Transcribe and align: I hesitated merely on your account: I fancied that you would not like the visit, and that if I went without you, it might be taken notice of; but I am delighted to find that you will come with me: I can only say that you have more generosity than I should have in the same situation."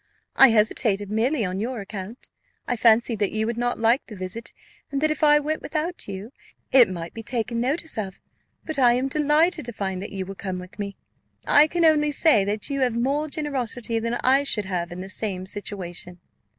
I 0.35 0.47
hesitated 0.47 1.11
merely 1.11 1.45
on 1.45 1.59
your 1.59 1.79
account: 1.79 2.31
I 2.67 2.75
fancied 2.75 3.19
that 3.19 3.31
you 3.31 3.45
would 3.45 3.55
not 3.55 3.77
like 3.77 4.03
the 4.07 4.15
visit, 4.15 4.51
and 4.91 4.99
that 4.99 5.11
if 5.11 5.23
I 5.23 5.37
went 5.37 5.61
without 5.61 6.07
you, 6.07 6.31
it 6.71 6.89
might 6.89 7.13
be 7.13 7.21
taken 7.21 7.61
notice 7.61 7.99
of; 7.99 8.19
but 8.65 8.79
I 8.79 8.93
am 8.93 9.09
delighted 9.09 9.63
to 9.67 9.73
find 9.73 10.01
that 10.01 10.11
you 10.11 10.25
will 10.25 10.33
come 10.33 10.57
with 10.57 10.79
me: 10.79 10.97
I 11.45 11.67
can 11.67 11.85
only 11.85 12.09
say 12.09 12.43
that 12.45 12.67
you 12.67 12.79
have 12.79 12.95
more 12.95 13.29
generosity 13.29 13.99
than 13.99 14.15
I 14.23 14.41
should 14.41 14.65
have 14.65 14.91
in 14.91 15.01
the 15.01 15.07
same 15.07 15.45
situation." 15.45 16.19